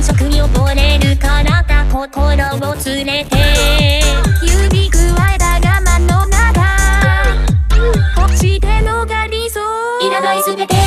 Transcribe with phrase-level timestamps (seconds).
[0.00, 4.00] 感触に溺れる体心を連れて。
[4.42, 6.62] 指くわえた我慢の中
[8.16, 10.06] こっちで逃りそう。
[10.06, 10.79] いらないすべて。